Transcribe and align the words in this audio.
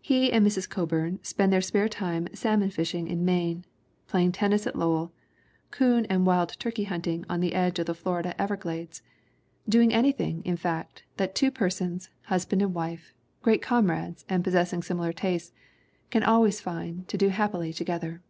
He 0.00 0.32
and 0.32 0.46
Mrs. 0.46 0.66
Coburn 0.66 1.18
spend 1.22 1.52
their 1.52 1.60
spare 1.60 1.86
time 1.86 2.28
salmon 2.32 2.70
fishing 2.70 3.06
in 3.08 3.26
Maine, 3.26 3.66
playing 4.06 4.32
tennis 4.32 4.66
at 4.66 4.74
Lowell, 4.74 5.12
coon 5.70 6.06
and 6.06 6.24
wild 6.24 6.58
turkey 6.58 6.84
hunting 6.84 7.26
on 7.28 7.40
the 7.40 7.52
edge 7.52 7.78
of 7.78 7.84
the 7.84 7.92
Florida 7.94 8.30
ever 8.40 8.54
ELEANOR 8.54 8.62
HALLOWELL 8.62 8.82
ABBOTT 8.84 9.00
333 9.68 9.68
glades 9.68 9.68
doing 10.24 10.32
anything, 10.32 10.50
in 10.50 10.56
fact, 10.56 11.02
that 11.18 11.34
two 11.34 11.50
persons, 11.50 12.08
husband 12.22 12.62
and 12.62 12.72
wife, 12.72 13.12
great 13.42 13.60
comrades 13.60 14.24
and 14.30 14.42
possessing 14.42 14.82
similar 14.82 15.12
tastes, 15.12 15.52
can 16.08 16.22
always 16.22 16.58
find 16.62 17.06
to 17.08 17.18
do 17.18 17.28
happily 17.28 17.74
together. 17.74 18.22